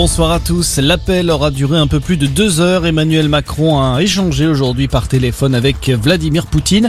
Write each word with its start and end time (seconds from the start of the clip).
Bonsoir 0.00 0.30
à 0.30 0.38
tous. 0.38 0.76
L'appel 0.76 1.28
aura 1.28 1.50
duré 1.50 1.76
un 1.76 1.88
peu 1.88 1.98
plus 1.98 2.16
de 2.16 2.28
deux 2.28 2.60
heures. 2.60 2.86
Emmanuel 2.86 3.28
Macron 3.28 3.82
a 3.82 4.00
échangé 4.00 4.46
aujourd'hui 4.46 4.86
par 4.86 5.08
téléphone 5.08 5.56
avec 5.56 5.88
Vladimir 5.88 6.46
Poutine. 6.46 6.88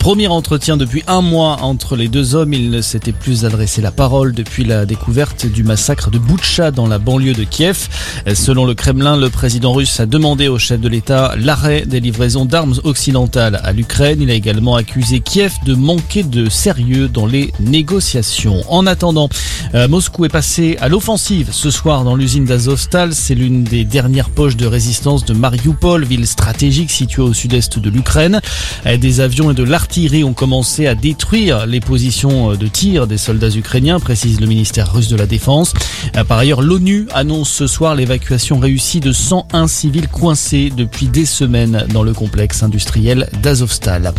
Premier 0.00 0.26
entretien 0.26 0.76
depuis 0.76 1.04
un 1.06 1.20
mois 1.20 1.58
entre 1.62 1.94
les 1.94 2.08
deux 2.08 2.34
hommes. 2.34 2.52
Il 2.52 2.70
ne 2.70 2.80
s'était 2.80 3.12
plus 3.12 3.44
adressé 3.44 3.80
la 3.80 3.92
parole 3.92 4.32
depuis 4.32 4.64
la 4.64 4.86
découverte 4.86 5.46
du 5.46 5.62
massacre 5.62 6.10
de 6.10 6.18
Boutcha 6.18 6.72
dans 6.72 6.88
la 6.88 6.98
banlieue 6.98 7.32
de 7.32 7.44
Kiev. 7.44 7.88
Selon 8.34 8.64
le 8.64 8.74
Kremlin, 8.74 9.16
le 9.16 9.30
président 9.30 9.72
russe 9.72 10.00
a 10.00 10.06
demandé 10.06 10.48
au 10.48 10.58
chef 10.58 10.80
de 10.80 10.88
l'État 10.88 11.36
l'arrêt 11.38 11.86
des 11.86 12.00
livraisons 12.00 12.44
d'armes 12.44 12.74
occidentales 12.82 13.60
à 13.62 13.70
l'Ukraine. 13.70 14.20
Il 14.20 14.32
a 14.32 14.34
également 14.34 14.74
accusé 14.74 15.20
Kiev 15.20 15.52
de 15.64 15.76
manquer 15.76 16.24
de 16.24 16.48
sérieux 16.48 17.06
dans 17.06 17.26
les 17.26 17.52
négociations. 17.60 18.64
En 18.68 18.84
attendant, 18.88 19.28
euh, 19.76 19.86
Moscou 19.86 20.24
est 20.24 20.28
passé 20.28 20.76
à 20.80 20.88
l'offensive 20.88 21.50
ce 21.52 21.70
soir 21.70 22.02
dans 22.02 22.16
l'usine 22.16 22.47
d'Azovstal. 22.48 23.14
C'est 23.14 23.34
l'une 23.34 23.62
des 23.62 23.84
dernières 23.84 24.30
poches 24.30 24.56
de 24.56 24.66
résistance 24.66 25.24
de 25.24 25.34
Mariupol, 25.34 26.04
ville 26.04 26.26
stratégique 26.26 26.90
située 26.90 27.22
au 27.22 27.32
sud-est 27.32 27.78
de 27.78 27.90
l'Ukraine. 27.90 28.40
Euh, 28.86 28.96
des 28.96 29.20
avions 29.20 29.50
et 29.50 29.54
de 29.54 29.62
l'artillerie 29.62 30.24
ont 30.24 30.32
commencé 30.32 30.86
à 30.86 30.94
détruire 30.94 31.66
les 31.66 31.80
positions 31.80 32.54
de 32.54 32.66
tir 32.66 33.06
des 33.06 33.18
soldats 33.18 33.50
ukrainiens, 33.50 34.00
précise 34.00 34.40
le 34.40 34.46
ministère 34.46 34.92
russe 34.92 35.08
de 35.08 35.16
la 35.16 35.26
Défense. 35.26 35.74
Euh, 36.16 36.24
par 36.24 36.38
ailleurs, 36.38 36.62
l'ONU 36.62 37.06
annonce 37.12 37.50
ce 37.50 37.66
soir 37.66 37.94
l'évacuation 37.94 38.58
réussie 38.58 39.00
de 39.00 39.12
101 39.12 39.68
civils 39.68 40.08
coincés 40.08 40.72
depuis 40.74 41.06
des 41.06 41.26
semaines 41.26 41.86
dans 41.92 42.02
le 42.02 42.14
complexe 42.14 42.62
industriel 42.62 43.28
d'Azovstal. 43.42 44.14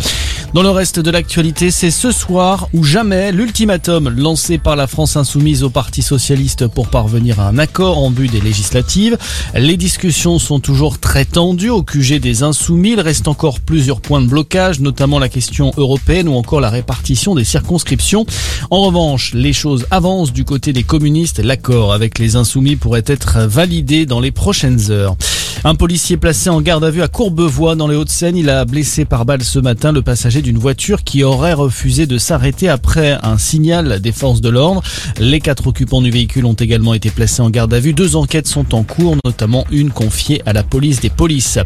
Dans 0.54 0.62
le 0.62 0.70
reste 0.70 0.98
de 0.98 1.10
l'actualité, 1.10 1.70
c'est 1.70 1.90
ce 1.90 2.10
soir 2.10 2.68
ou 2.74 2.82
jamais 2.82 3.32
l'ultimatum 3.32 4.08
lancé 4.08 4.58
par 4.58 4.76
la 4.76 4.86
France 4.86 5.16
insoumise 5.16 5.62
au 5.62 5.70
Parti 5.70 6.02
socialiste 6.02 6.66
pour 6.66 6.88
parvenir 6.88 7.40
à 7.40 7.48
un 7.48 7.58
accord 7.58 7.98
en 7.98 8.10
vue 8.10 8.19
des 8.28 8.40
législatives. 8.40 9.16
Les 9.54 9.76
discussions 9.76 10.38
sont 10.38 10.60
toujours 10.60 10.98
très 10.98 11.24
tendues 11.24 11.70
au 11.70 11.82
QG 11.82 12.20
des 12.20 12.42
insoumis. 12.42 12.92
Il 12.92 13.00
reste 13.00 13.28
encore 13.28 13.60
plusieurs 13.60 14.00
points 14.00 14.20
de 14.20 14.26
blocage, 14.26 14.80
notamment 14.80 15.18
la 15.18 15.28
question 15.28 15.72
européenne 15.76 16.28
ou 16.28 16.34
encore 16.34 16.60
la 16.60 16.70
répartition 16.70 17.34
des 17.34 17.44
circonscriptions. 17.44 18.26
En 18.70 18.82
revanche, 18.82 19.32
les 19.34 19.52
choses 19.52 19.86
avancent 19.90 20.32
du 20.32 20.44
côté 20.44 20.72
des 20.72 20.82
communistes. 20.82 21.38
L'accord 21.38 21.92
avec 21.92 22.18
les 22.18 22.36
insoumis 22.36 22.76
pourrait 22.76 23.04
être 23.06 23.40
validé 23.40 24.06
dans 24.06 24.20
les 24.20 24.30
prochaines 24.30 24.90
heures. 24.90 25.16
Un 25.62 25.74
policier 25.74 26.16
placé 26.16 26.48
en 26.48 26.62
garde 26.62 26.84
à 26.84 26.90
vue 26.90 27.02
à 27.02 27.08
Courbevoie 27.08 27.74
dans 27.74 27.86
les 27.86 27.94
Hauts-de-Seine, 27.94 28.34
il 28.34 28.48
a 28.48 28.64
blessé 28.64 29.04
par 29.04 29.26
balle 29.26 29.42
ce 29.42 29.58
matin 29.58 29.92
le 29.92 30.00
passager 30.00 30.40
d'une 30.40 30.56
voiture 30.56 31.04
qui 31.04 31.22
aurait 31.22 31.52
refusé 31.52 32.06
de 32.06 32.16
s'arrêter 32.16 32.70
après 32.70 33.18
un 33.22 33.36
signal 33.36 34.00
des 34.00 34.12
forces 34.12 34.40
de 34.40 34.48
l'ordre. 34.48 34.82
Les 35.18 35.38
quatre 35.38 35.66
occupants 35.66 36.00
du 36.00 36.10
véhicule 36.10 36.46
ont 36.46 36.54
également 36.54 36.94
été 36.94 37.10
placés 37.10 37.42
en 37.42 37.50
garde 37.50 37.74
à 37.74 37.78
vue. 37.78 37.92
Deux 37.92 38.16
enquêtes 38.16 38.46
sont 38.46 38.74
en 38.74 38.84
cours, 38.84 39.16
notamment 39.22 39.66
une 39.70 39.90
confiée 39.90 40.40
à 40.46 40.54
la 40.54 40.62
police 40.62 41.00
des 41.00 41.10
polices. 41.10 41.58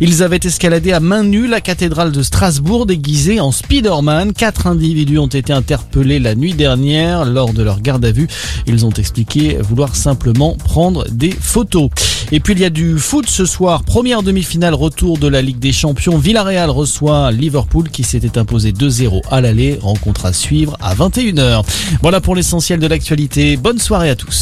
Ils 0.00 0.24
avaient 0.24 0.40
escaladé 0.42 0.92
à 0.92 0.98
main 0.98 1.22
nue 1.22 1.46
la 1.46 1.60
cathédrale 1.60 2.10
de 2.10 2.24
Strasbourg 2.24 2.84
déguisés 2.84 3.38
en 3.38 3.52
Spider-Man. 3.52 4.32
Quatre 4.32 4.66
individus 4.66 5.18
ont 5.18 5.28
été 5.28 5.52
interpellés 5.52 6.18
la 6.18 6.34
nuit 6.34 6.54
dernière 6.54 7.24
lors 7.24 7.52
de 7.52 7.62
leur 7.62 7.80
garde 7.80 8.04
à 8.04 8.10
vue. 8.10 8.26
Ils 8.66 8.84
ont 8.84 8.90
expliqué 8.90 9.56
vouloir 9.60 9.94
simplement 9.94 10.56
prendre 10.56 11.06
des 11.10 11.30
photos. 11.30 11.90
Et 12.32 12.40
puis 12.40 12.54
il 12.54 12.60
y 12.60 12.64
a 12.64 12.70
du 12.70 12.98
foot 12.98 13.28
ce 13.28 13.44
soir. 13.44 13.84
Première 13.84 14.22
demi-finale 14.22 14.74
retour 14.74 15.16
de 15.16 15.28
la 15.28 15.42
Ligue 15.42 15.60
des 15.60 15.72
Champions. 15.72 16.18
Villarreal 16.18 16.70
reçoit 16.70 17.30
Liverpool 17.30 17.88
qui 17.88 18.02
s'était 18.02 18.36
imposé 18.36 18.72
2-0 18.72 19.22
à 19.30 19.40
l'aller. 19.40 19.78
Rencontre 19.80 20.26
à 20.26 20.32
suivre 20.32 20.76
à 20.80 20.94
21h. 20.94 21.64
Voilà 22.02 22.20
pour 22.20 22.34
l'essentiel 22.34 22.80
de 22.80 22.86
l'actualité. 22.88 23.56
Bonne 23.56 23.78
soirée 23.78 24.10
à 24.10 24.16
tous. 24.16 24.34